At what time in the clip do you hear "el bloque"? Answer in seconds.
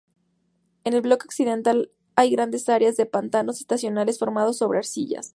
0.93-1.27